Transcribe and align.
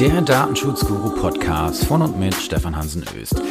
der 0.00 0.22
Datenschutz-Guru-Podcast 0.22 1.84
von 1.84 2.00
und 2.00 2.18
mit 2.18 2.34
Stefan 2.34 2.74
Hansen 2.74 3.04
Öst. 3.20 3.42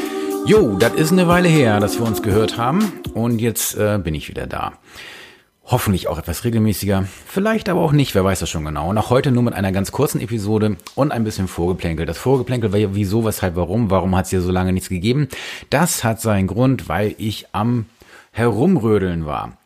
Jo, 0.48 0.78
das 0.80 0.96
ist 0.96 1.12
eine 1.12 1.28
Weile 1.28 1.48
her, 1.48 1.80
dass 1.80 2.00
wir 2.00 2.08
uns 2.08 2.24
gehört 2.24 2.58
haben 2.58 2.92
und 3.14 3.38
jetzt 3.40 3.78
äh, 3.78 4.00
bin 4.04 4.16
ich 4.16 4.30
wieder 4.30 4.48
da. 4.48 4.74
Hoffentlich 5.64 6.08
auch 6.08 6.18
etwas 6.18 6.44
regelmäßiger, 6.46 7.06
vielleicht 7.28 7.70
aber 7.70 7.82
auch 7.82 7.92
nicht, 7.92 8.16
wer 8.16 8.24
weiß 8.24 8.40
das 8.40 8.50
schon 8.50 8.66
genau. 8.66 8.90
Und 8.90 8.98
auch 8.98 9.12
heute 9.12 9.30
nur 9.30 9.44
mit 9.44 9.54
einer 9.54 9.72
ganz 9.72 9.92
kurzen 9.92 10.22
Episode 10.22 10.78
und 10.96 11.12
ein 11.12 11.24
bisschen 11.24 11.48
Vorgeplänkel. 11.48 12.08
Das 12.08 12.18
Vorgeplänkel 12.18 12.72
war 12.72 12.80
ja 12.80 12.96
wieso, 12.96 13.24
weshalb, 13.26 13.56
warum, 13.56 13.92
warum 13.92 14.16
hat 14.16 14.26
es 14.26 14.32
ja 14.32 14.42
so 14.42 14.52
lange 14.52 14.74
nichts 14.74 14.90
gegeben? 14.90 15.28
Das 15.70 16.04
hat 16.04 16.20
seinen 16.20 16.48
Grund, 16.48 16.90
weil 16.90 17.14
ich 17.20 17.46
am 17.52 17.86
Herumrödeln 18.32 19.28
war. 19.28 19.59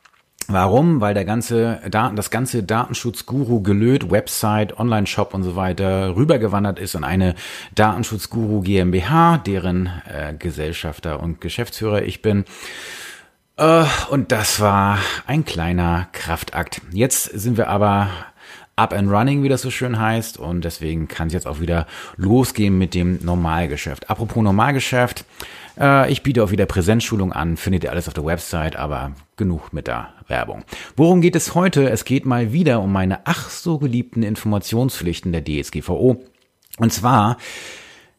Warum? 0.48 1.00
Weil 1.00 1.14
der 1.14 1.26
ganze 1.26 1.80
Daten, 1.90 2.16
das 2.16 2.30
ganze 2.30 2.64
Datenschutzguru 2.64 3.62
gelöt, 3.62 4.12
Website, 4.12 4.78
Online-Shop 4.78 5.34
und 5.34 5.44
so 5.44 5.56
weiter 5.56 6.16
rübergewandert 6.16 6.80
ist 6.80 6.96
in 6.96 7.04
eine 7.04 7.36
Datenschutzguru 7.76 8.62
GmbH, 8.62 9.38
deren 9.38 9.88
äh, 10.08 10.34
Gesellschafter 10.38 11.22
und 11.22 11.40
Geschäftsführer 11.40 12.02
ich 12.04 12.22
bin. 12.22 12.46
Äh, 13.58 13.86
und 14.10 14.32
das 14.32 14.60
war 14.60 14.98
ein 15.28 15.46
kleiner 15.46 16.08
Kraftakt. 16.12 16.82
Jetzt 16.92 17.24
sind 17.24 17.58
wir 17.58 17.70
aber 17.70 18.10
up 18.76 18.94
and 18.94 19.10
running, 19.12 19.44
wie 19.44 19.50
das 19.50 19.62
so 19.62 19.72
schön 19.72 20.00
heißt. 20.00 20.38
Und 20.38 20.66
deswegen 20.66 21.08
kann 21.08 21.28
es 21.28 21.34
jetzt 21.34 21.48
auch 21.48 21.60
wieder 21.60 21.88
losgehen 22.18 22.78
mit 22.78 22.94
dem 22.94 23.20
Normalgeschäft. 23.24 24.10
Apropos 24.10 24.44
Normalgeschäft. 24.44 25.26
Äh, 25.80 26.12
ich 26.12 26.24
biete 26.24 26.44
auch 26.44 26.52
wieder 26.52 26.66
Präsenzschulung 26.66 27.32
an, 27.32 27.58
findet 27.58 27.84
ihr 27.84 27.92
alles 27.92 28.08
auf 28.08 28.14
der 28.14 28.26
Website, 28.26 28.76
aber 28.76 29.14
genug 29.38 29.74
mit 29.74 29.88
der 29.88 30.10
Werbung. 30.28 30.64
Worum 30.96 31.22
geht 31.22 31.36
es 31.36 31.56
heute? 31.56 31.90
Es 31.90 32.06
geht 32.06 32.26
mal 32.26 32.54
wieder 32.54 32.82
um 32.82 32.92
meine 32.92 33.22
ach 33.26 33.50
so 33.50 33.78
geliebten 33.78 34.24
Informationspflichten 34.24 35.32
der 35.32 35.44
DSGVO. 35.44 36.24
Und 36.78 36.94
zwar 36.94 37.38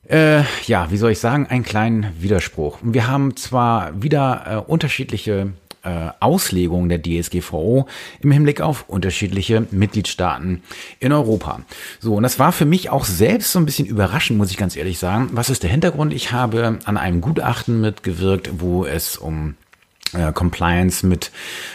äh, 0.08 0.42
ja, 0.66 0.90
wie 0.90 0.96
soll 0.98 1.12
ich 1.12 1.18
sagen, 1.18 1.46
einen 1.46 1.64
kleinen 1.64 2.06
Widerspruch. 2.20 2.78
Wir 2.82 3.06
haben 3.08 3.36
zwar 3.36 4.02
wieder 4.02 4.44
äh, 4.46 4.70
unterschiedliche 4.70 5.54
äh, 5.84 6.10
Auslegungen 6.20 6.88
der 6.88 7.02
DSGVO 7.02 7.86
im 8.20 8.30
Hinblick 8.30 8.60
auf 8.60 8.88
unterschiedliche 8.88 9.66
Mitgliedstaaten 9.70 10.62
in 11.00 11.12
Europa. 11.12 11.60
So, 12.00 12.14
und 12.14 12.22
das 12.22 12.38
war 12.38 12.52
für 12.52 12.64
mich 12.64 12.90
auch 12.90 13.04
selbst 13.04 13.52
so 13.52 13.58
ein 13.58 13.66
bisschen 13.66 13.86
überraschend, 13.86 14.38
muss 14.38 14.50
ich 14.50 14.56
ganz 14.56 14.76
ehrlich 14.76 14.98
sagen. 14.98 15.30
Was 15.32 15.50
ist 15.50 15.62
der 15.62 15.70
Hintergrund? 15.70 16.12
Ich 16.12 16.32
habe 16.32 16.78
an 16.84 16.96
einem 16.96 17.20
Gutachten 17.20 17.80
mitgewirkt, 17.80 18.50
wo 18.58 18.84
es 18.84 19.16
um 19.16 19.54
äh, 20.14 20.32
Compliance 20.32 21.06
mit 21.06 21.30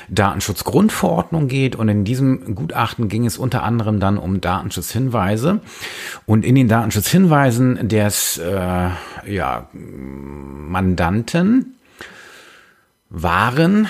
Datenschutzgrundverordnung 0.07 1.47
geht. 1.47 1.75
Und 1.75 1.89
in 1.89 2.05
diesem 2.05 2.55
Gutachten 2.55 3.09
ging 3.09 3.25
es 3.25 3.37
unter 3.37 3.63
anderem 3.63 3.99
dann 3.99 4.17
um 4.17 4.41
Datenschutzhinweise. 4.41 5.59
Und 6.25 6.45
in 6.45 6.55
den 6.55 6.67
Datenschutzhinweisen 6.67 7.87
des 7.87 8.37
äh, 8.37 8.89
ja, 9.25 9.69
Mandanten 9.73 11.75
waren 13.09 13.87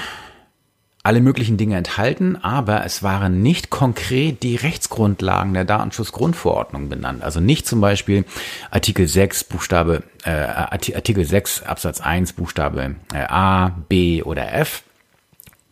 alle 1.01 1.21
möglichen 1.21 1.57
Dinge 1.57 1.77
enthalten, 1.77 2.35
aber 2.35 2.85
es 2.85 3.03
waren 3.03 3.41
nicht 3.41 3.69
konkret 3.69 4.43
die 4.43 4.57
Rechtsgrundlagen 4.57 5.53
der 5.53 5.65
Datenschutzgrundverordnung 5.65 6.89
benannt. 6.89 7.23
Also 7.23 7.39
nicht 7.39 7.65
zum 7.65 7.79
Beispiel 7.79 8.25
Artikel 8.69 9.07
6 9.07 9.45
Buchstabe, 9.45 10.03
äh, 10.25 10.31
Artikel 10.31 11.25
6 11.25 11.63
Absatz 11.63 12.01
1 12.01 12.33
Buchstabe 12.33 12.95
äh, 13.13 13.19
A, 13.19 13.69
B 13.87 14.23
oder 14.23 14.53
F, 14.53 14.83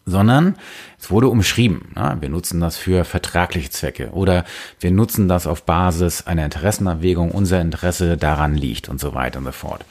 sondern 0.08 0.56
es 1.00 1.12
wurde 1.12 1.28
umschrieben. 1.28 1.92
Ja, 1.96 2.20
wir 2.20 2.30
nutzen 2.30 2.60
das 2.60 2.78
für 2.78 3.06
vertragliche 3.06 3.70
Zwecke 3.70 4.10
oder 4.12 4.46
wir 4.80 4.90
nutzen 4.90 5.28
das 5.28 5.46
auf 5.46 5.64
Basis 5.64 6.26
einer 6.26 6.46
Interessenabwägung, 6.46 7.32
unser 7.32 7.62
Interesse 7.62 8.18
daran 8.18 8.56
liegt 8.56 8.90
und 8.90 9.00
so 9.00 9.14
weiter 9.14 9.38
und 9.40 9.46
so 9.46 9.52
fort. 9.52 9.86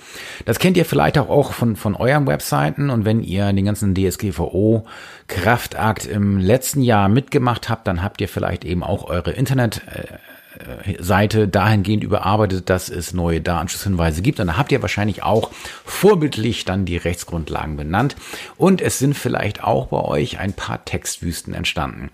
Das 0.46 0.58
kennt 0.58 0.76
ihr 0.76 0.86
vielleicht 0.86 1.18
auch, 1.18 1.52
von, 1.52 1.76
von 1.76 1.94
euren 1.94 2.26
Webseiten 2.26 2.90
und 2.90 3.04
wenn 3.04 3.22
ihr 3.22 3.52
den 3.52 3.66
ganzen 3.66 3.94
DSGVO 3.94 4.86
Kraftakt 5.28 6.06
im 6.06 6.38
letzten 6.38 6.82
Jahr 6.82 7.08
mitgemacht 7.08 7.68
habt, 7.68 7.86
dann 7.86 8.02
habt 8.02 8.20
ihr 8.20 8.28
vielleicht 8.28 8.64
eben 8.64 8.82
auch 8.82 9.04
eure 9.04 9.32
Internet 9.32 9.82
äh, 9.88 10.14
Seite 10.98 11.48
dahingehend 11.48 12.04
überarbeitet, 12.04 12.70
dass 12.70 12.88
es 12.88 13.12
neue 13.12 13.40
Datenschutzhinweise 13.40 14.22
gibt. 14.22 14.40
Und 14.40 14.48
da 14.48 14.56
habt 14.56 14.72
ihr 14.72 14.82
wahrscheinlich 14.82 15.22
auch 15.22 15.50
vorbildlich 15.84 16.64
dann 16.64 16.84
die 16.84 16.96
Rechtsgrundlagen 16.96 17.76
benannt. 17.76 18.16
Und 18.56 18.80
es 18.80 18.98
sind 18.98 19.14
vielleicht 19.14 19.62
auch 19.62 19.88
bei 19.88 20.00
euch 20.00 20.38
ein 20.38 20.52
paar 20.52 20.84
Textwüsten 20.84 21.54
entstanden. 21.54 22.10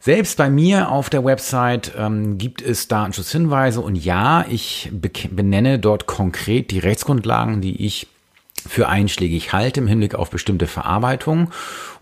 Selbst 0.00 0.36
bei 0.38 0.48
mir 0.48 0.90
auf 0.90 1.10
der 1.10 1.24
Website 1.24 1.92
ähm, 1.98 2.38
gibt 2.38 2.62
es 2.62 2.86
Datenschutzhinweise 2.86 3.80
und 3.80 3.96
ja, 3.96 4.44
ich 4.48 4.90
benenne 4.92 5.78
dort 5.80 6.06
konkret 6.06 6.70
die 6.70 6.78
Rechtsgrundlagen, 6.78 7.60
die 7.60 7.84
ich 7.84 8.06
für 8.66 8.88
einschlägig 8.88 9.52
halte 9.52 9.80
im 9.80 9.86
Hinblick 9.86 10.14
auf 10.14 10.30
bestimmte 10.30 10.66
Verarbeitung. 10.66 11.50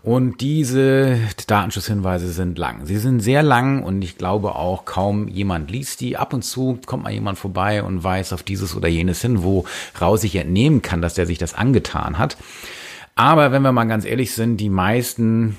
Und 0.03 0.41
diese 0.41 1.19
Datenschutzhinweise 1.47 2.31
sind 2.31 2.57
lang. 2.57 2.85
Sie 2.85 2.97
sind 2.97 3.19
sehr 3.19 3.43
lang 3.43 3.83
und 3.83 4.01
ich 4.01 4.17
glaube 4.17 4.55
auch 4.55 4.85
kaum 4.85 5.27
jemand 5.27 5.69
liest 5.69 6.01
die. 6.01 6.17
Ab 6.17 6.33
und 6.33 6.43
zu 6.43 6.79
kommt 6.85 7.03
mal 7.03 7.11
jemand 7.11 7.37
vorbei 7.37 7.83
und 7.83 8.03
weiß 8.03 8.33
auf 8.33 8.43
dieses 8.43 8.75
oder 8.75 8.87
jenes 8.87 9.21
hin, 9.21 9.43
woraus 9.43 10.23
ich 10.23 10.35
entnehmen 10.35 10.81
kann, 10.81 11.01
dass 11.01 11.15
der 11.15 11.25
sich 11.25 11.37
das 11.37 11.53
angetan 11.53 12.17
hat. 12.17 12.37
Aber 13.15 13.51
wenn 13.51 13.63
wir 13.63 13.71
mal 13.71 13.85
ganz 13.85 14.05
ehrlich 14.05 14.33
sind, 14.33 14.57
die 14.57 14.69
meisten 14.69 15.57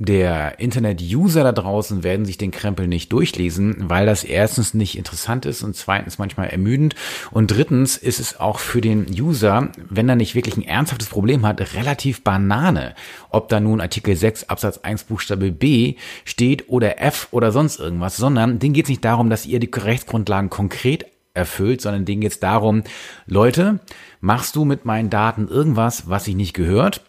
der 0.00 0.58
Internet-User 0.58 1.44
da 1.44 1.52
draußen 1.52 2.02
werden 2.02 2.24
sich 2.24 2.38
den 2.38 2.52
Krempel 2.52 2.88
nicht 2.88 3.12
durchlesen, 3.12 3.76
weil 3.80 4.06
das 4.06 4.24
erstens 4.24 4.72
nicht 4.72 4.96
interessant 4.96 5.44
ist 5.44 5.62
und 5.62 5.76
zweitens 5.76 6.18
manchmal 6.18 6.48
ermüdend 6.48 6.94
und 7.30 7.50
drittens 7.50 7.98
ist 7.98 8.18
es 8.18 8.40
auch 8.40 8.60
für 8.60 8.80
den 8.80 9.06
User, 9.10 9.70
wenn 9.90 10.08
er 10.08 10.16
nicht 10.16 10.34
wirklich 10.34 10.56
ein 10.56 10.64
ernsthaftes 10.64 11.10
Problem 11.10 11.44
hat, 11.46 11.74
relativ 11.74 12.24
Banane, 12.24 12.94
ob 13.28 13.50
da 13.50 13.60
nun 13.60 13.82
Artikel 13.82 14.16
6 14.16 14.48
Absatz 14.48 14.78
1 14.78 15.04
Buchstabe 15.04 15.52
B 15.52 15.96
steht 16.24 16.70
oder 16.70 17.02
F 17.02 17.28
oder 17.30 17.52
sonst 17.52 17.78
irgendwas, 17.78 18.16
sondern 18.16 18.58
denen 18.58 18.72
geht 18.72 18.86
es 18.86 18.90
nicht 18.90 19.04
darum, 19.04 19.28
dass 19.28 19.44
ihr 19.44 19.60
die 19.60 19.70
Rechtsgrundlagen 19.70 20.48
konkret 20.48 21.04
erfüllt, 21.34 21.82
sondern 21.82 22.06
denen 22.06 22.22
geht 22.22 22.32
es 22.32 22.40
darum, 22.40 22.84
Leute, 23.26 23.80
machst 24.22 24.56
du 24.56 24.64
mit 24.64 24.86
meinen 24.86 25.10
Daten 25.10 25.46
irgendwas, 25.46 26.08
was 26.08 26.24
sich 26.24 26.36
nicht 26.36 26.54
gehört? 26.54 27.02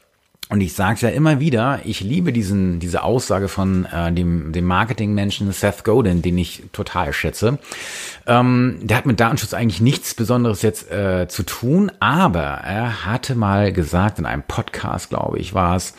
Und 0.52 0.60
ich 0.60 0.74
sage 0.74 0.96
es 0.96 1.02
ja 1.02 1.08
immer 1.08 1.40
wieder, 1.40 1.80
ich 1.86 2.02
liebe 2.02 2.34
diesen, 2.34 2.82
diese 2.82 3.04
Aussage 3.04 3.48
von 3.48 3.86
äh, 3.86 4.12
dem, 4.12 4.52
dem 4.52 4.66
Marketingmenschen 4.66 5.50
Seth 5.54 5.86
Godin, 5.86 6.22
den 6.22 6.38
ich 6.38 6.64
total 6.74 7.14
schätze. 7.14 7.58
Ähm, 8.28 8.80
der 8.82 8.98
hat 8.98 9.06
mit 9.06 9.22
Datenschutz 9.22 9.54
eigentlich 9.54 9.80
nichts 9.80 10.14
Besonderes 10.14 10.62
jetzt 10.62 10.92
äh, 10.92 11.30
zu 11.30 11.44
tun, 11.44 11.90
aber 12.02 12.42
er 12.42 13.06
hatte 13.06 13.36
mal 13.36 13.72
gesagt 13.72 14.20
in 14.20 14.26
einem 14.26 14.44
Podcast, 14.44 15.10
glaube 15.10 15.40
ich, 15.40 15.54
war 15.54 15.78
es, 15.78 15.94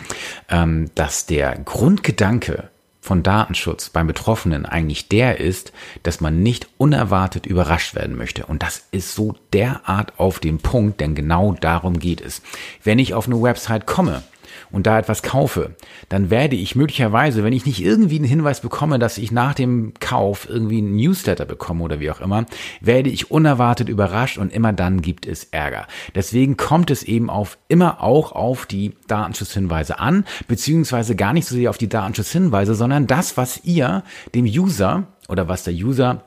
ähm, 0.50 0.90
dass 0.94 1.24
der 1.24 1.56
Grundgedanke 1.56 2.68
von 3.00 3.22
Datenschutz 3.22 3.88
beim 3.88 4.06
Betroffenen 4.06 4.66
eigentlich 4.66 5.08
der 5.08 5.40
ist, 5.40 5.72
dass 6.02 6.20
man 6.20 6.42
nicht 6.42 6.68
unerwartet 6.76 7.46
überrascht 7.46 7.94
werden 7.94 8.16
möchte. 8.16 8.44
Und 8.44 8.62
das 8.62 8.84
ist 8.90 9.14
so 9.14 9.34
derart 9.54 10.18
auf 10.18 10.40
dem 10.40 10.58
Punkt, 10.58 11.00
denn 11.00 11.14
genau 11.14 11.56
darum 11.58 11.98
geht 11.98 12.20
es. 12.20 12.42
Wenn 12.84 12.98
ich 12.98 13.14
auf 13.14 13.26
eine 13.26 13.40
Website 13.40 13.86
komme, 13.86 14.22
und 14.72 14.86
da 14.86 14.98
etwas 14.98 15.22
kaufe, 15.22 15.76
dann 16.08 16.30
werde 16.30 16.56
ich 16.56 16.74
möglicherweise, 16.74 17.44
wenn 17.44 17.52
ich 17.52 17.66
nicht 17.66 17.82
irgendwie 17.82 18.16
einen 18.16 18.24
Hinweis 18.24 18.60
bekomme, 18.60 18.98
dass 18.98 19.18
ich 19.18 19.30
nach 19.30 19.54
dem 19.54 19.92
Kauf 20.00 20.48
irgendwie 20.48 20.78
einen 20.78 20.96
Newsletter 20.96 21.44
bekomme 21.44 21.84
oder 21.84 22.00
wie 22.00 22.10
auch 22.10 22.20
immer, 22.20 22.46
werde 22.80 23.10
ich 23.10 23.30
unerwartet 23.30 23.88
überrascht 23.88 24.38
und 24.38 24.52
immer 24.52 24.72
dann 24.72 25.02
gibt 25.02 25.26
es 25.26 25.44
Ärger. 25.44 25.86
Deswegen 26.14 26.56
kommt 26.56 26.90
es 26.90 27.02
eben 27.02 27.30
auf 27.30 27.58
immer 27.68 28.02
auch 28.02 28.32
auf 28.32 28.66
die 28.66 28.94
Datenschutzhinweise 29.06 29.98
an, 29.98 30.24
beziehungsweise 30.48 31.14
gar 31.14 31.32
nicht 31.32 31.46
so 31.46 31.54
sehr 31.54 31.70
auf 31.70 31.78
die 31.78 31.88
Datenschutzhinweise, 31.88 32.74
sondern 32.74 33.06
das, 33.06 33.36
was 33.36 33.64
ihr 33.64 34.02
dem 34.34 34.46
User 34.46 35.04
oder 35.28 35.48
was 35.48 35.64
der 35.64 35.74
User 35.74 36.24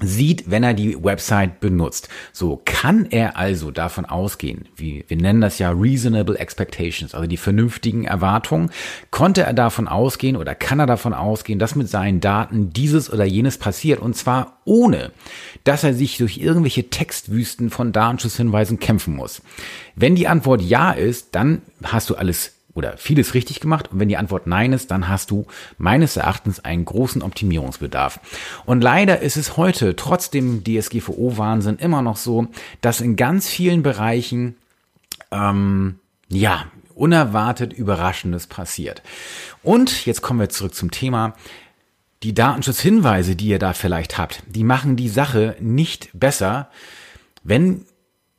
sieht, 0.00 0.50
wenn 0.50 0.62
er 0.62 0.74
die 0.74 1.02
Website 1.02 1.60
benutzt. 1.60 2.08
So 2.32 2.60
kann 2.64 3.06
er 3.06 3.36
also 3.36 3.70
davon 3.70 4.04
ausgehen, 4.04 4.68
wie 4.76 5.04
wir 5.08 5.16
nennen 5.16 5.40
das 5.40 5.58
ja 5.58 5.70
reasonable 5.70 6.38
expectations, 6.38 7.14
also 7.14 7.26
die 7.26 7.36
vernünftigen 7.36 8.04
Erwartungen, 8.04 8.70
konnte 9.10 9.42
er 9.42 9.54
davon 9.54 9.88
ausgehen 9.88 10.36
oder 10.36 10.54
kann 10.54 10.80
er 10.80 10.86
davon 10.86 11.14
ausgehen, 11.14 11.58
dass 11.58 11.76
mit 11.76 11.88
seinen 11.88 12.20
Daten 12.20 12.72
dieses 12.72 13.10
oder 13.12 13.24
jenes 13.24 13.58
passiert 13.58 14.00
und 14.00 14.16
zwar 14.16 14.58
ohne, 14.64 15.12
dass 15.64 15.84
er 15.84 15.94
sich 15.94 16.18
durch 16.18 16.38
irgendwelche 16.38 16.90
Textwüsten 16.90 17.70
von 17.70 17.92
Datenschutzhinweisen 17.92 18.78
kämpfen 18.78 19.14
muss. 19.14 19.42
Wenn 19.94 20.14
die 20.14 20.28
Antwort 20.28 20.60
ja 20.60 20.92
ist, 20.92 21.34
dann 21.34 21.62
hast 21.82 22.10
du 22.10 22.16
alles 22.16 22.55
oder 22.76 22.96
vieles 22.98 23.34
richtig 23.34 23.60
gemacht. 23.60 23.90
Und 23.90 23.98
wenn 23.98 24.08
die 24.08 24.18
Antwort 24.18 24.46
Nein 24.46 24.72
ist, 24.72 24.90
dann 24.90 25.08
hast 25.08 25.30
du 25.30 25.46
meines 25.78 26.16
Erachtens 26.16 26.64
einen 26.64 26.84
großen 26.84 27.22
Optimierungsbedarf. 27.22 28.20
Und 28.66 28.82
leider 28.82 29.20
ist 29.20 29.36
es 29.36 29.56
heute 29.56 29.96
trotz 29.96 30.30
dem 30.30 30.62
DSGVO-Wahnsinn 30.62 31.78
immer 31.78 32.02
noch 32.02 32.18
so, 32.18 32.48
dass 32.82 33.00
in 33.00 33.16
ganz 33.16 33.48
vielen 33.48 33.82
Bereichen 33.82 34.56
ähm, 35.32 35.98
ja 36.28 36.66
unerwartet 36.94 37.72
Überraschendes 37.72 38.46
passiert. 38.46 39.02
Und 39.62 40.06
jetzt 40.06 40.22
kommen 40.22 40.40
wir 40.40 40.48
zurück 40.48 40.74
zum 40.74 40.90
Thema. 40.90 41.34
die 42.22 42.32
Datenschutzhinweise, 42.34 43.36
die 43.36 43.48
ihr 43.48 43.58
da 43.58 43.72
vielleicht 43.74 44.16
habt, 44.16 44.42
die 44.46 44.64
machen 44.64 44.96
die 44.96 45.10
Sache 45.10 45.54
nicht 45.60 46.08
besser, 46.14 46.70
wenn 47.44 47.84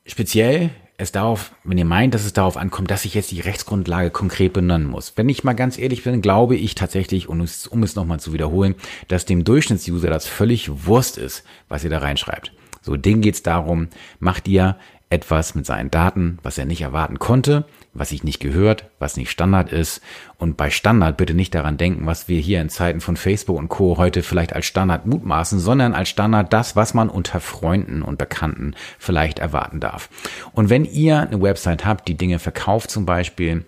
speziell 0.05 0.71
es 0.97 1.11
darauf, 1.11 1.51
wenn 1.63 1.77
ihr 1.77 1.85
meint, 1.85 2.15
dass 2.15 2.25
es 2.25 2.33
darauf 2.33 2.57
ankommt, 2.57 2.89
dass 2.89 3.05
ich 3.05 3.13
jetzt 3.13 3.31
die 3.31 3.39
Rechtsgrundlage 3.39 4.09
konkret 4.09 4.53
benennen 4.53 4.87
muss. 4.87 5.13
Wenn 5.15 5.29
ich 5.29 5.43
mal 5.43 5.53
ganz 5.53 5.77
ehrlich 5.77 6.03
bin, 6.03 6.21
glaube 6.21 6.55
ich 6.55 6.73
tatsächlich, 6.73 7.29
um 7.29 7.45
um 7.69 7.83
es 7.83 7.95
nochmal 7.95 8.19
zu 8.19 8.33
wiederholen, 8.33 8.75
dass 9.07 9.25
dem 9.25 9.43
Durchschnittsuser 9.43 10.09
das 10.09 10.25
völlig 10.25 10.87
Wurst 10.87 11.19
ist, 11.19 11.43
was 11.69 11.83
ihr 11.83 11.91
da 11.91 11.99
reinschreibt. 11.99 12.51
So, 12.81 12.97
denen 12.97 13.21
geht's 13.21 13.43
darum, 13.43 13.89
macht 14.19 14.47
ihr 14.47 14.77
etwas 15.09 15.55
mit 15.55 15.65
seinen 15.65 15.91
Daten, 15.91 16.39
was 16.41 16.57
er 16.57 16.65
nicht 16.65 16.81
erwarten 16.81 17.19
konnte, 17.19 17.65
was 17.93 18.09
sich 18.09 18.23
nicht 18.23 18.39
gehört, 18.39 18.85
was 18.99 19.17
nicht 19.17 19.31
Standard 19.31 19.71
ist. 19.71 20.01
Und 20.37 20.57
bei 20.57 20.69
Standard 20.69 21.17
bitte 21.17 21.33
nicht 21.33 21.55
daran 21.55 21.77
denken, 21.77 22.05
was 22.05 22.27
wir 22.27 22.39
hier 22.39 22.61
in 22.61 22.69
Zeiten 22.69 23.01
von 23.01 23.17
Facebook 23.17 23.57
und 23.57 23.69
Co. 23.69 23.97
heute 23.97 24.23
vielleicht 24.23 24.53
als 24.53 24.65
Standard 24.65 25.05
mutmaßen, 25.05 25.59
sondern 25.59 25.93
als 25.93 26.09
Standard 26.09 26.53
das, 26.53 26.75
was 26.75 26.93
man 26.93 27.09
unter 27.09 27.39
Freunden 27.39 28.01
und 28.01 28.17
Bekannten 28.17 28.75
vielleicht 28.99 29.39
erwarten 29.39 29.79
darf. 29.79 30.09
Und 30.53 30.69
wenn 30.69 30.85
ihr 30.85 31.19
eine 31.19 31.41
Website 31.41 31.85
habt, 31.85 32.07
die 32.07 32.17
Dinge 32.17 32.39
verkauft 32.39 32.91
zum 32.91 33.05
Beispiel, 33.05 33.65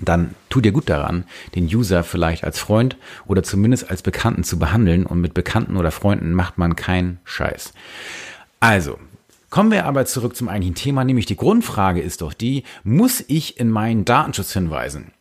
dann 0.00 0.34
tut 0.50 0.66
ihr 0.66 0.72
gut 0.72 0.90
daran, 0.90 1.24
den 1.54 1.64
User 1.64 2.04
vielleicht 2.04 2.44
als 2.44 2.58
Freund 2.58 2.96
oder 3.26 3.42
zumindest 3.42 3.90
als 3.90 4.02
Bekannten 4.02 4.44
zu 4.44 4.58
behandeln. 4.58 5.06
Und 5.06 5.20
mit 5.20 5.34
Bekannten 5.34 5.76
oder 5.76 5.90
Freunden 5.90 6.32
macht 6.32 6.58
man 6.58 6.76
keinen 6.76 7.18
Scheiß. 7.24 7.72
Also, 8.60 8.98
Kommen 9.50 9.70
wir 9.70 9.86
aber 9.86 10.06
zurück 10.06 10.36
zum 10.36 10.48
eigentlichen 10.48 10.74
Thema, 10.74 11.04
nämlich 11.04 11.26
die 11.26 11.36
Grundfrage 11.36 12.00
ist 12.00 12.20
doch 12.20 12.32
die, 12.32 12.64
muss 12.82 13.24
ich 13.28 13.60
in 13.60 13.70
meinen 13.70 14.04
Datenschutzhinweisen, 14.04 15.12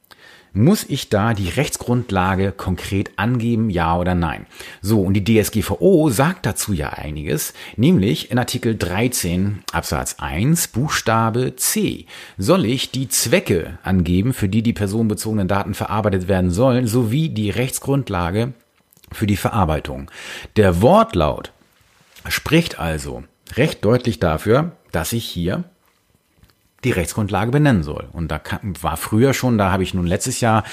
muss 0.56 0.86
ich 0.88 1.10
da 1.10 1.34
die 1.34 1.50
Rechtsgrundlage 1.50 2.52
konkret 2.52 3.12
angeben, 3.18 3.70
ja 3.70 3.98
oder 3.98 4.16
nein? 4.16 4.48
So, 4.82 5.02
und 5.02 5.14
die 5.14 5.24
DSGVO 5.24 6.10
sagt 6.10 6.46
dazu 6.46 6.74
ja 6.74 6.90
einiges, 6.90 7.54
nämlich 7.76 8.32
in 8.32 8.40
Artikel 8.40 8.76
13 8.76 9.64
Absatz 9.74 10.16
1 10.18 10.70
Buchstabe 10.70 11.56
C 11.58 12.06
soll 12.38 12.66
ich 12.66 12.90
die 12.92 13.10
Zwecke 13.10 13.78
angeben, 13.84 14.34
für 14.34 14.50
die 14.50 14.64
die 14.64 14.74
personenbezogenen 14.74 15.48
Daten 15.48 15.74
verarbeitet 15.74 16.28
werden 16.28 16.52
sollen, 16.52 16.88
sowie 16.88 17.30
die 17.30 17.50
Rechtsgrundlage 17.50 18.54
für 19.12 19.28
die 19.28 19.38
Verarbeitung. 19.38 20.10
Der 20.56 20.82
Wortlaut 20.82 21.52
spricht 22.28 22.80
also 22.80 23.24
recht 23.54 23.86
deutlich 23.86 24.20
dafür, 24.20 24.72
dass 24.92 25.14
ich 25.14 25.26
hier 25.26 25.64
die 26.86 26.92
Rechtsgrundlage 26.92 27.52
benennen 27.52 27.84
soll. 27.84 28.08
Und 28.14 28.32
da 28.32 28.40
war 28.82 28.98
früher 28.98 29.34
schon, 29.34 29.58
da 29.58 29.72
habe 29.72 29.84
ich 29.84 29.94
nun 29.94 30.06
letztes 30.06 30.40
Jahr 30.40 30.64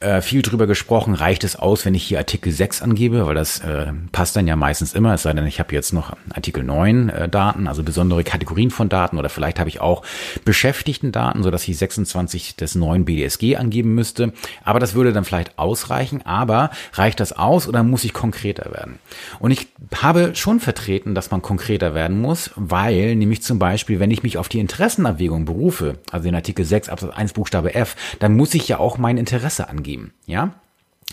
äh, 0.00 0.20
viel 0.20 0.42
drüber 0.42 0.66
gesprochen, 0.66 1.14
reicht 1.14 1.44
es 1.44 1.56
aus, 1.56 1.84
wenn 1.84 1.94
ich 1.94 2.04
hier 2.04 2.18
Artikel 2.18 2.52
6 2.52 2.82
angebe, 2.82 3.26
weil 3.26 3.34
das 3.34 3.60
äh, 3.60 3.86
passt 4.12 4.36
dann 4.36 4.46
ja 4.46 4.56
meistens 4.56 4.94
immer, 4.94 5.14
es 5.14 5.22
sei 5.22 5.32
denn, 5.32 5.46
ich 5.46 5.58
habe 5.58 5.74
jetzt 5.74 5.92
noch 5.92 6.16
Artikel 6.32 6.62
9 6.62 7.08
äh, 7.08 7.28
Daten, 7.28 7.66
also 7.66 7.82
besondere 7.82 8.22
Kategorien 8.24 8.70
von 8.70 8.88
Daten 8.88 9.18
oder 9.18 9.28
vielleicht 9.28 9.58
habe 9.58 9.68
ich 9.68 9.80
auch 9.80 10.02
Beschäftigten-Daten, 10.44 11.42
sodass 11.42 11.66
ich 11.66 11.76
26 11.76 12.56
des 12.56 12.74
neuen 12.74 13.04
BDSG 13.04 13.56
angeben 13.56 13.94
müsste. 13.94 14.32
Aber 14.64 14.78
das 14.78 14.94
würde 14.94 15.12
dann 15.12 15.24
vielleicht 15.24 15.58
ausreichen, 15.58 16.22
aber 16.24 16.70
reicht 16.92 17.20
das 17.20 17.32
aus 17.32 17.68
oder 17.68 17.82
muss 17.82 18.04
ich 18.04 18.12
konkreter 18.12 18.72
werden? 18.72 18.98
Und 19.40 19.50
ich 19.50 19.66
habe 19.94 20.34
schon 20.34 20.60
vertreten, 20.60 21.14
dass 21.14 21.30
man 21.30 21.42
konkreter 21.42 21.94
werden 21.94 22.20
muss, 22.20 22.50
weil 22.54 23.16
nämlich 23.16 23.42
zum 23.42 23.58
Beispiel, 23.58 23.98
wenn 23.98 24.10
ich 24.10 24.22
mich 24.22 24.38
auf 24.38 24.48
die 24.48 24.60
Interessenabwägung 24.60 25.44
berufe, 25.44 25.55
also 26.10 26.28
in 26.28 26.34
Artikel 26.34 26.64
6 26.64 26.88
Absatz 26.88 27.14
1 27.14 27.32
Buchstabe 27.32 27.74
F, 27.74 27.96
dann 28.18 28.36
muss 28.36 28.54
ich 28.54 28.68
ja 28.68 28.78
auch 28.78 28.98
mein 28.98 29.18
Interesse 29.18 29.68
angeben, 29.68 30.12
ja? 30.26 30.54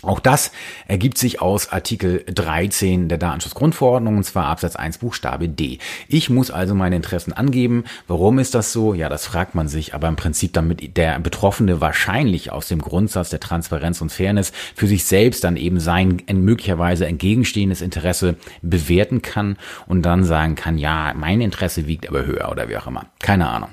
Auch 0.02 0.20
das 0.20 0.52
ergibt 0.86 1.16
sich 1.18 1.40
aus 1.40 1.72
Artikel 1.72 2.24
13 2.26 3.08
der 3.08 3.16
Datenschutzgrundverordnung, 3.16 4.18
und 4.18 4.24
zwar 4.24 4.46
Absatz 4.46 4.76
1 4.76 4.98
Buchstabe 4.98 5.48
D. 5.48 5.78
Ich 6.08 6.28
muss 6.28 6.50
also 6.50 6.74
meine 6.74 6.96
Interessen 6.96 7.32
angeben. 7.32 7.84
Warum 8.06 8.38
ist 8.38 8.54
das 8.54 8.72
so? 8.72 8.92
Ja, 8.92 9.08
das 9.08 9.24
fragt 9.24 9.54
man 9.54 9.68
sich, 9.68 9.94
aber 9.94 10.08
im 10.08 10.16
Prinzip 10.16 10.52
damit 10.52 10.96
der 10.96 11.18
Betroffene 11.20 11.80
wahrscheinlich 11.80 12.52
aus 12.52 12.68
dem 12.68 12.82
Grundsatz 12.82 13.30
der 13.30 13.40
Transparenz 13.40 14.00
und 14.00 14.12
Fairness 14.12 14.52
für 14.74 14.86
sich 14.86 15.04
selbst 15.04 15.42
dann 15.44 15.56
eben 15.56 15.80
sein 15.80 16.22
möglicherweise 16.30 17.06
entgegenstehendes 17.06 17.80
Interesse 17.80 18.36
bewerten 18.62 19.22
kann 19.22 19.56
und 19.86 20.02
dann 20.02 20.24
sagen 20.24 20.54
kann, 20.54 20.76
ja, 20.76 21.14
mein 21.16 21.40
Interesse 21.40 21.86
wiegt 21.86 22.08
aber 22.08 22.26
höher 22.26 22.50
oder 22.50 22.68
wie 22.68 22.76
auch 22.76 22.86
immer. 22.86 23.06
Keine 23.20 23.48
Ahnung. 23.48 23.70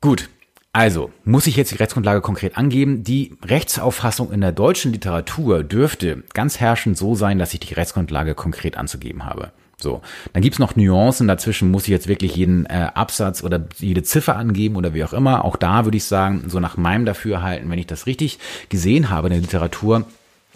Gut, 0.00 0.28
also, 0.72 1.10
muss 1.24 1.48
ich 1.48 1.56
jetzt 1.56 1.72
die 1.72 1.76
Rechtsgrundlage 1.76 2.20
konkret 2.20 2.56
angeben? 2.56 3.02
Die 3.02 3.36
Rechtsauffassung 3.44 4.30
in 4.30 4.40
der 4.40 4.52
deutschen 4.52 4.92
Literatur 4.92 5.64
dürfte 5.64 6.22
ganz 6.34 6.60
herrschend 6.60 6.96
so 6.96 7.16
sein, 7.16 7.40
dass 7.40 7.52
ich 7.52 7.58
die 7.58 7.74
Rechtsgrundlage 7.74 8.36
konkret 8.36 8.76
anzugeben 8.76 9.24
habe. 9.24 9.50
So, 9.80 10.02
dann 10.32 10.42
gibt's 10.42 10.60
noch 10.60 10.76
Nuancen 10.76 11.26
dazwischen, 11.26 11.72
muss 11.72 11.84
ich 11.84 11.88
jetzt 11.88 12.06
wirklich 12.06 12.36
jeden 12.36 12.66
äh, 12.66 12.90
Absatz 12.94 13.42
oder 13.42 13.66
jede 13.78 14.04
Ziffer 14.04 14.36
angeben 14.36 14.76
oder 14.76 14.94
wie 14.94 15.02
auch 15.02 15.12
immer. 15.12 15.44
Auch 15.44 15.56
da 15.56 15.84
würde 15.84 15.96
ich 15.96 16.04
sagen, 16.04 16.44
so 16.46 16.60
nach 16.60 16.76
meinem 16.76 17.04
Dafürhalten, 17.04 17.68
wenn 17.68 17.78
ich 17.80 17.86
das 17.88 18.06
richtig 18.06 18.38
gesehen 18.68 19.10
habe 19.10 19.28
in 19.28 19.32
der 19.32 19.42
Literatur, 19.42 20.04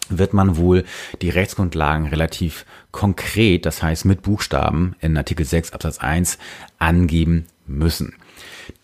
wird 0.08 0.34
man 0.34 0.56
wohl 0.56 0.84
die 1.20 1.30
Rechtsgrundlagen 1.30 2.06
relativ 2.06 2.64
konkret, 2.92 3.66
das 3.66 3.82
heißt 3.82 4.04
mit 4.04 4.22
Buchstaben 4.22 4.94
in 5.00 5.16
Artikel 5.16 5.46
6 5.46 5.72
Absatz 5.72 5.98
1 5.98 6.38
angeben 6.78 7.46
müssen. 7.66 8.14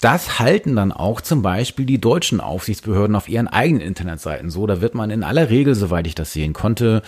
Das 0.01 0.39
halten 0.39 0.77
dann 0.77 0.93
auch 0.93 1.21
zum 1.21 1.43
Beispiel 1.43 1.85
die 1.85 2.01
deutschen 2.01 2.41
Aufsichtsbehörden 2.41 3.17
auf 3.17 3.29
ihren 3.29 3.49
eigenen 3.49 3.83
Internetseiten 3.83 4.51
so. 4.51 4.67
Da 4.67 4.81
wird 4.81 4.95
man 4.95 5.11
in 5.11 5.25
aller 5.25 5.51
Regel, 5.51 5.75
soweit 5.75 6.07
ich 6.07 6.15
das 6.15 6.33
sehen 6.33 6.53
konnte, 6.53 7.03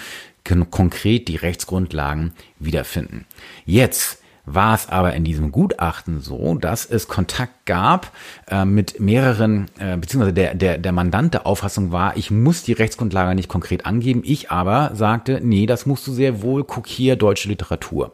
konkret 0.70 1.28
die 1.28 1.36
Rechtsgrundlagen 1.36 2.32
wiederfinden. 2.58 3.26
Jetzt 3.64 4.20
war 4.46 4.74
es 4.74 4.88
aber 4.88 5.14
in 5.14 5.24
diesem 5.24 5.52
Gutachten 5.52 6.20
so, 6.20 6.54
dass 6.54 6.86
es 6.86 7.08
Kontakt 7.08 7.66
gab 7.66 8.12
äh, 8.48 8.64
mit 8.64 8.98
mehreren, 8.98 9.66
äh, 9.78 9.96
beziehungsweise 9.96 10.32
der, 10.32 10.54
der, 10.54 10.78
der 10.78 10.92
Mandant 10.92 11.34
der 11.34 11.46
Auffassung 11.46 11.92
war, 11.92 12.16
ich 12.16 12.30
muss 12.30 12.62
die 12.62 12.72
Rechtsgrundlage 12.72 13.34
nicht 13.34 13.48
konkret 13.48 13.86
angeben. 13.86 14.22
Ich 14.24 14.50
aber 14.50 14.92
sagte, 14.94 15.40
nee, 15.42 15.66
das 15.66 15.86
musst 15.86 16.06
du 16.06 16.12
sehr 16.12 16.42
wohl, 16.42 16.64
guck 16.64 16.86
hier 16.86 17.16
deutsche 17.16 17.48
Literatur. 17.48 18.12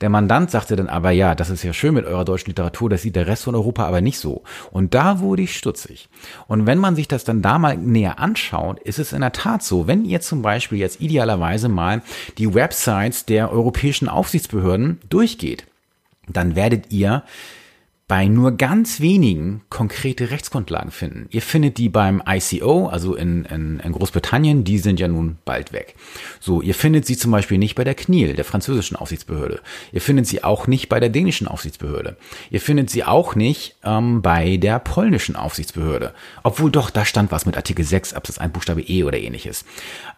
Der 0.00 0.08
Mandant 0.08 0.50
sagte 0.50 0.76
dann 0.76 0.88
aber, 0.88 1.10
ja, 1.10 1.34
das 1.34 1.50
ist 1.50 1.62
ja 1.62 1.72
schön 1.72 1.94
mit 1.94 2.06
eurer 2.06 2.24
deutschen 2.24 2.50
Literatur, 2.50 2.90
das 2.90 3.02
sieht 3.02 3.16
der 3.16 3.26
Rest 3.26 3.44
von 3.44 3.54
Europa 3.54 3.86
aber 3.86 4.00
nicht 4.00 4.18
so. 4.18 4.42
Und 4.70 4.94
da 4.94 5.20
wurde 5.20 5.42
ich 5.42 5.56
stutzig. 5.56 6.08
Und 6.48 6.66
wenn 6.66 6.78
man 6.78 6.96
sich 6.96 7.08
das 7.08 7.24
dann 7.24 7.42
da 7.42 7.58
mal 7.58 7.76
näher 7.76 8.18
anschaut, 8.18 8.80
ist 8.80 8.98
es 8.98 9.12
in 9.12 9.20
der 9.20 9.32
Tat 9.32 9.62
so, 9.62 9.86
wenn 9.86 10.04
ihr 10.04 10.20
zum 10.20 10.42
Beispiel 10.42 10.78
jetzt 10.78 11.00
idealerweise 11.00 11.68
mal 11.68 12.02
die 12.38 12.54
Websites 12.54 13.26
der 13.26 13.52
europäischen 13.52 14.08
Aufsichtsbehörden 14.08 15.00
durchgeht, 15.08 15.66
dann 16.28 16.56
werdet 16.56 16.90
ihr 16.92 17.22
bei 18.12 18.26
nur 18.26 18.58
ganz 18.58 19.00
wenigen 19.00 19.62
konkrete 19.70 20.30
Rechtsgrundlagen 20.30 20.90
finden. 20.90 21.28
Ihr 21.30 21.40
findet 21.40 21.78
die 21.78 21.88
beim 21.88 22.22
ICO, 22.28 22.88
also 22.88 23.14
in, 23.14 23.46
in, 23.46 23.80
in, 23.80 23.92
Großbritannien, 23.92 24.64
die 24.64 24.76
sind 24.76 25.00
ja 25.00 25.08
nun 25.08 25.38
bald 25.46 25.72
weg. 25.72 25.94
So, 26.38 26.60
ihr 26.60 26.74
findet 26.74 27.06
sie 27.06 27.16
zum 27.16 27.30
Beispiel 27.30 27.56
nicht 27.56 27.74
bei 27.74 27.84
der 27.84 27.96
CNIL, 27.96 28.34
der 28.34 28.44
französischen 28.44 28.98
Aufsichtsbehörde. 28.98 29.62
Ihr 29.92 30.02
findet 30.02 30.26
sie 30.26 30.44
auch 30.44 30.66
nicht 30.66 30.90
bei 30.90 31.00
der 31.00 31.08
dänischen 31.08 31.48
Aufsichtsbehörde. 31.48 32.18
Ihr 32.50 32.60
findet 32.60 32.90
sie 32.90 33.02
auch 33.02 33.34
nicht 33.34 33.76
ähm, 33.82 34.20
bei 34.20 34.58
der 34.58 34.78
polnischen 34.78 35.34
Aufsichtsbehörde. 35.34 36.12
Obwohl 36.42 36.70
doch, 36.70 36.90
da 36.90 37.06
stand 37.06 37.32
was 37.32 37.46
mit 37.46 37.56
Artikel 37.56 37.82
6 37.82 38.12
Absatz 38.12 38.36
1 38.36 38.52
Buchstabe 38.52 38.82
E 38.82 39.04
oder 39.04 39.18
ähnliches. 39.18 39.64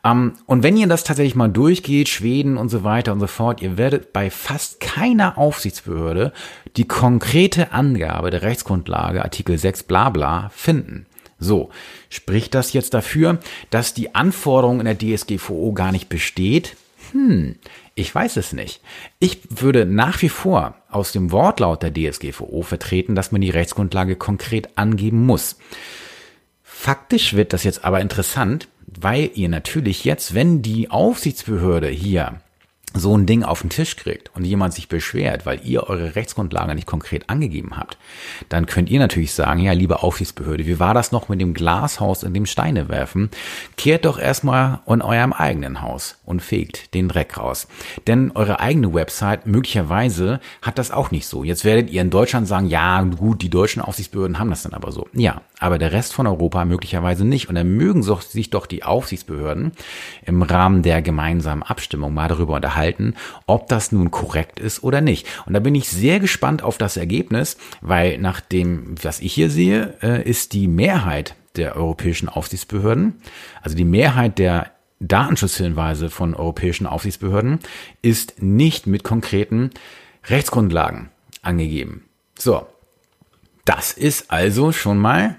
Ähm, 0.04 0.32
und 0.46 0.64
wenn 0.64 0.76
ihr 0.76 0.88
das 0.88 1.04
tatsächlich 1.04 1.36
mal 1.36 1.46
durchgeht, 1.46 2.08
Schweden 2.08 2.56
und 2.56 2.70
so 2.70 2.82
weiter 2.82 3.12
und 3.12 3.20
so 3.20 3.28
fort, 3.28 3.62
ihr 3.62 3.78
werdet 3.78 4.12
bei 4.12 4.30
fast 4.30 4.80
keiner 4.80 5.38
Aufsichtsbehörde 5.38 6.32
die 6.76 6.88
konkrete 6.88 7.72
Angabe 7.72 8.30
der 8.30 8.42
Rechtsgrundlage 8.42 9.22
Artikel 9.22 9.58
6 9.58 9.84
bla 9.84 10.10
bla 10.10 10.50
finden. 10.54 11.06
So, 11.38 11.70
spricht 12.08 12.54
das 12.54 12.72
jetzt 12.72 12.94
dafür, 12.94 13.38
dass 13.70 13.94
die 13.94 14.14
Anforderung 14.14 14.80
in 14.80 14.86
der 14.86 14.98
DSGVO 14.98 15.72
gar 15.72 15.92
nicht 15.92 16.08
besteht? 16.08 16.76
Hm, 17.12 17.56
ich 17.94 18.12
weiß 18.14 18.36
es 18.38 18.52
nicht. 18.52 18.80
Ich 19.18 19.40
würde 19.50 19.84
nach 19.84 20.22
wie 20.22 20.28
vor 20.28 20.74
aus 20.90 21.12
dem 21.12 21.32
Wortlaut 21.32 21.82
der 21.82 21.92
DSGVO 21.92 22.62
vertreten, 22.62 23.14
dass 23.14 23.30
man 23.30 23.40
die 23.40 23.50
Rechtsgrundlage 23.50 24.16
konkret 24.16 24.76
angeben 24.78 25.24
muss. 25.26 25.58
Faktisch 26.62 27.34
wird 27.34 27.52
das 27.52 27.64
jetzt 27.64 27.84
aber 27.84 28.00
interessant, 28.00 28.68
weil 28.86 29.30
ihr 29.34 29.48
natürlich 29.48 30.04
jetzt, 30.04 30.34
wenn 30.34 30.62
die 30.62 30.90
Aufsichtsbehörde 30.90 31.88
hier 31.88 32.40
so 32.96 33.16
ein 33.16 33.26
Ding 33.26 33.42
auf 33.42 33.60
den 33.60 33.70
Tisch 33.70 33.96
kriegt 33.96 34.30
und 34.34 34.44
jemand 34.44 34.72
sich 34.72 34.88
beschwert, 34.88 35.46
weil 35.46 35.60
ihr 35.64 35.88
eure 35.88 36.14
Rechtsgrundlage 36.14 36.74
nicht 36.76 36.86
konkret 36.86 37.28
angegeben 37.28 37.76
habt, 37.76 37.98
dann 38.48 38.66
könnt 38.66 38.88
ihr 38.88 39.00
natürlich 39.00 39.34
sagen, 39.34 39.60
ja, 39.60 39.72
liebe 39.72 40.02
Aufsichtsbehörde, 40.02 40.66
wie 40.66 40.78
war 40.78 40.94
das 40.94 41.10
noch 41.10 41.28
mit 41.28 41.40
dem 41.40 41.54
Glashaus, 41.54 42.22
in 42.22 42.32
dem 42.32 42.46
Steine 42.46 42.88
werfen? 42.88 43.30
Kehrt 43.76 44.04
doch 44.04 44.18
erstmal 44.18 44.78
in 44.86 45.02
eurem 45.02 45.32
eigenen 45.32 45.82
Haus 45.82 46.18
und 46.24 46.40
fegt 46.40 46.94
den 46.94 47.08
Dreck 47.08 47.36
raus. 47.36 47.66
Denn 48.06 48.30
eure 48.34 48.60
eigene 48.60 48.94
Website 48.94 49.46
möglicherweise 49.46 50.40
hat 50.62 50.78
das 50.78 50.92
auch 50.92 51.10
nicht 51.10 51.26
so. 51.26 51.42
Jetzt 51.42 51.64
werdet 51.64 51.90
ihr 51.90 52.00
in 52.00 52.10
Deutschland 52.10 52.46
sagen, 52.46 52.68
ja, 52.68 53.02
gut, 53.02 53.42
die 53.42 53.50
deutschen 53.50 53.82
Aufsichtsbehörden 53.82 54.38
haben 54.38 54.50
das 54.50 54.62
dann 54.62 54.72
aber 54.72 54.92
so. 54.92 55.08
Ja, 55.12 55.40
aber 55.58 55.78
der 55.78 55.92
Rest 55.92 56.14
von 56.14 56.26
Europa 56.28 56.64
möglicherweise 56.64 57.24
nicht. 57.24 57.48
Und 57.48 57.56
dann 57.56 57.76
mögen 57.76 58.02
sich 58.02 58.50
doch 58.50 58.66
die 58.66 58.84
Aufsichtsbehörden 58.84 59.72
im 60.24 60.42
Rahmen 60.42 60.82
der 60.82 61.02
gemeinsamen 61.02 61.62
Abstimmung 61.64 62.14
mal 62.14 62.28
darüber 62.28 62.54
unterhalten, 62.54 62.83
ob 63.46 63.68
das 63.68 63.92
nun 63.92 64.10
korrekt 64.10 64.60
ist 64.60 64.82
oder 64.82 65.00
nicht. 65.00 65.26
Und 65.46 65.54
da 65.54 65.60
bin 65.60 65.74
ich 65.74 65.88
sehr 65.88 66.20
gespannt 66.20 66.62
auf 66.62 66.78
das 66.78 66.96
Ergebnis, 66.96 67.56
weil 67.80 68.18
nach 68.18 68.40
dem, 68.40 68.94
was 69.02 69.20
ich 69.20 69.32
hier 69.32 69.50
sehe, 69.50 69.94
äh, 70.02 70.22
ist 70.28 70.52
die 70.52 70.68
Mehrheit 70.68 71.34
der 71.56 71.76
europäischen 71.76 72.28
Aufsichtsbehörden, 72.28 73.20
also 73.62 73.76
die 73.76 73.84
Mehrheit 73.84 74.38
der 74.38 74.70
Datenschutzhinweise 75.00 76.10
von 76.10 76.34
europäischen 76.34 76.86
Aufsichtsbehörden 76.86 77.58
ist 78.02 78.42
nicht 78.42 78.86
mit 78.86 79.04
konkreten 79.04 79.70
Rechtsgrundlagen 80.24 81.10
angegeben. 81.42 82.04
So. 82.38 82.66
Das 83.64 83.92
ist 83.92 84.30
also 84.30 84.72
schon 84.72 84.98
mal 84.98 85.36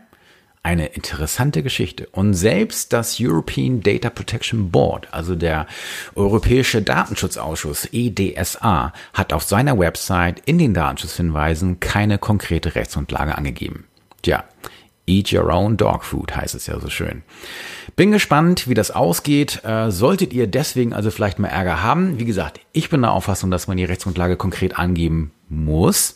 eine 0.66 0.88
interessante 0.88 1.62
Geschichte. 1.62 2.08
Und 2.12 2.34
selbst 2.34 2.92
das 2.92 3.18
European 3.20 3.82
Data 3.82 4.10
Protection 4.10 4.72
Board, 4.72 5.08
also 5.12 5.36
der 5.36 5.68
Europäische 6.16 6.82
Datenschutzausschuss 6.82 7.88
EDSA, 7.92 8.92
hat 9.14 9.32
auf 9.32 9.44
seiner 9.44 9.78
Website 9.78 10.42
in 10.46 10.58
den 10.58 10.74
Datenschutzhinweisen 10.74 11.80
keine 11.80 12.18
konkrete 12.18 12.74
Rechtsgrundlage 12.74 13.38
angegeben. 13.38 13.86
Tja, 14.24 14.44
Eat 15.08 15.32
your 15.32 15.54
own 15.54 15.78
dog 15.78 16.04
food 16.04 16.36
heißt 16.36 16.56
es 16.56 16.66
ja 16.66 16.80
so 16.80 16.90
schön. 16.90 17.22
Bin 17.96 18.12
gespannt, 18.12 18.68
wie 18.68 18.74
das 18.74 18.90
ausgeht. 18.90 19.64
Äh, 19.64 19.92
solltet 19.92 20.34
ihr 20.34 20.48
deswegen 20.48 20.94
also 20.94 21.12
vielleicht 21.12 21.38
mal 21.38 21.50
Ärger 21.50 21.84
haben, 21.84 22.20
wie 22.20 22.26
gesagt, 22.26 22.60
ich 22.72 22.90
bin 22.90 23.04
der 23.04 23.12
Auffassung, 23.12 23.52
dass 23.52 23.68
man 23.68 23.78
die 23.78 23.86
Rechtsgrundlage 23.86 24.36
konkret 24.36 24.80
angeben 24.80 25.32
muss. 25.48 26.16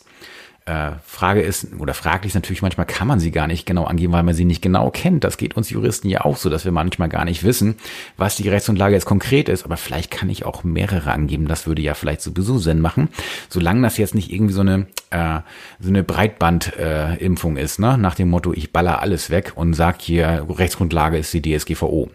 Äh, 0.70 0.92
Frage 1.04 1.40
ist, 1.40 1.66
oder 1.80 1.94
fraglich 1.94 2.30
ist 2.30 2.34
natürlich 2.34 2.62
manchmal, 2.62 2.86
kann 2.86 3.08
man 3.08 3.18
sie 3.18 3.32
gar 3.32 3.48
nicht 3.48 3.66
genau 3.66 3.86
angeben, 3.86 4.12
weil 4.12 4.22
man 4.22 4.34
sie 4.34 4.44
nicht 4.44 4.62
genau 4.62 4.90
kennt. 4.90 5.24
Das 5.24 5.36
geht 5.36 5.56
uns 5.56 5.68
Juristen 5.68 6.08
ja 6.08 6.20
auch 6.20 6.36
so, 6.36 6.48
dass 6.48 6.64
wir 6.64 6.70
manchmal 6.70 7.08
gar 7.08 7.24
nicht 7.24 7.42
wissen, 7.42 7.74
was 8.16 8.36
die 8.36 8.48
Rechtsgrundlage 8.48 8.94
jetzt 8.94 9.04
konkret 9.04 9.48
ist. 9.48 9.64
Aber 9.64 9.76
vielleicht 9.76 10.12
kann 10.12 10.30
ich 10.30 10.44
auch 10.44 10.62
mehrere 10.62 11.10
angeben. 11.10 11.48
Das 11.48 11.66
würde 11.66 11.82
ja 11.82 11.94
vielleicht 11.94 12.20
sowieso 12.20 12.58
Sinn 12.58 12.80
machen. 12.80 13.08
Solange 13.48 13.82
das 13.82 13.96
jetzt 13.96 14.14
nicht 14.14 14.30
irgendwie 14.30 14.52
so 14.54 14.60
eine, 14.60 14.86
äh, 15.10 15.40
so 15.80 15.88
eine 15.88 16.04
Breitbandimpfung 16.04 17.56
äh, 17.56 17.62
ist, 17.64 17.80
ne? 17.80 17.98
nach 17.98 18.14
dem 18.14 18.30
Motto, 18.30 18.52
ich 18.52 18.72
baller 18.72 19.00
alles 19.02 19.28
weg 19.30 19.54
und 19.56 19.74
sag 19.74 20.00
hier, 20.00 20.46
Rechtsgrundlage 20.48 21.18
ist 21.18 21.34
die 21.34 21.42
DSGVO 21.42 22.10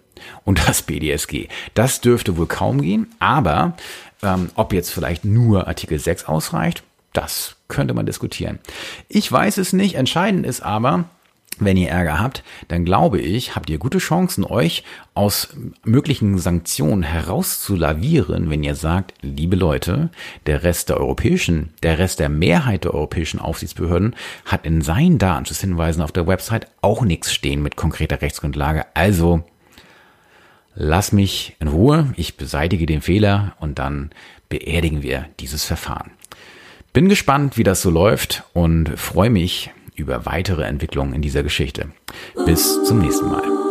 und 0.46 0.66
das 0.66 0.82
BDSG. 0.82 1.50
Das 1.74 2.00
dürfte 2.00 2.38
wohl 2.38 2.48
kaum 2.48 2.82
gehen, 2.82 3.08
aber 3.20 3.76
ähm, 4.24 4.50
ob 4.56 4.72
jetzt 4.72 4.92
vielleicht 4.92 5.26
nur 5.26 5.68
Artikel 5.68 6.00
6 6.00 6.24
ausreicht, 6.24 6.84
das 7.18 7.56
könnte 7.68 7.94
man 7.94 8.06
diskutieren. 8.06 8.60
Ich 9.08 9.32
weiß 9.32 9.58
es 9.58 9.74
nicht. 9.74 9.96
Entscheidend 9.96 10.46
ist 10.46 10.62
aber, 10.62 11.06
wenn 11.58 11.78
ihr 11.78 11.90
Ärger 11.90 12.20
habt, 12.20 12.44
dann 12.68 12.84
glaube 12.84 13.20
ich, 13.20 13.56
habt 13.56 13.70
ihr 13.70 13.78
gute 13.78 14.00
Chancen, 14.00 14.44
euch 14.44 14.84
aus 15.14 15.56
möglichen 15.86 16.38
Sanktionen 16.38 17.04
herauszulavieren, 17.04 18.50
wenn 18.50 18.64
ihr 18.64 18.76
sagt, 18.76 19.14
liebe 19.22 19.56
Leute, 19.56 20.10
der 20.48 20.64
Rest 20.64 20.90
der 20.90 20.98
europäischen, 20.98 21.74
der 21.82 21.98
Rest 21.98 22.20
der 22.20 22.28
Mehrheit 22.28 22.84
der 22.84 22.94
europäischen 22.94 23.40
Aufsichtsbehörden 23.40 24.16
hat 24.46 24.66
in 24.66 24.82
seinen 24.82 25.18
Datenschutzhinweisen 25.18 26.04
auf 26.04 26.12
der 26.12 26.28
Website 26.28 26.68
auch 26.82 27.04
nichts 27.04 27.34
stehen 27.34 27.64
mit 27.64 27.78
konkreter 27.78 28.22
Rechtsgrundlage. 28.22 28.86
Also, 28.94 29.44
lass 30.74 31.14
mich 31.14 31.56
in 31.62 31.70
Ruhe, 31.70 32.14
ich 32.18 32.36
beseitige 32.36 32.86
den 32.86 33.02
Fehler 33.02 33.56
und 33.62 33.80
dann 33.80 34.12
beerdigen 34.50 35.02
wir 35.02 35.26
dieses 35.40 35.64
Verfahren. 35.64 36.12
Bin 36.96 37.10
gespannt, 37.10 37.58
wie 37.58 37.64
das 37.64 37.82
so 37.82 37.90
läuft 37.90 38.46
und 38.54 38.98
freue 38.98 39.30
mich 39.30 39.70
über 39.96 40.26
weitere 40.26 40.64
Entwicklungen 40.64 41.12
in 41.12 41.22
dieser 41.22 41.44
Geschichte. 41.44 41.90
Bis 42.46 42.82
zum 42.86 43.00
nächsten 43.00 43.28
Mal. 43.28 43.65